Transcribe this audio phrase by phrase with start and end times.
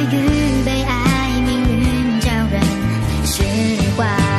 [0.00, 2.62] 爱与被爱命运教人
[3.26, 3.42] 释
[3.98, 4.29] 怀